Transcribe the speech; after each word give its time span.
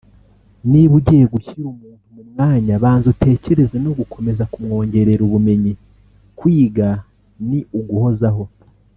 niba 0.69 0.93
ugiye 0.99 1.25
gushyira 1.33 1.65
umuntu 1.75 2.05
mu 2.15 2.21
mwanya 2.29 2.73
banza 2.83 3.07
utekereze 3.13 3.75
no 3.85 3.91
gukomeza 3.99 4.43
kumwongerera 4.51 5.21
ubumenyi[…] 5.27 5.73
Kwiga 6.37 6.89
ni 7.47 7.59
uguhozaho 7.79 8.43